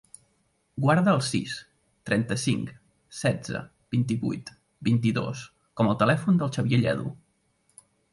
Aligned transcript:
Guarda 0.83 1.11
el 1.17 1.19
sis, 1.25 1.57
trenta-cinc, 2.09 2.71
setze, 3.17 3.61
vint-i-vuit, 3.97 4.49
vint-i-dos 4.89 5.45
com 5.83 5.93
a 5.93 5.97
telèfon 6.05 6.41
del 6.41 6.53
Xavier 6.57 6.81
Lledo. 6.87 7.13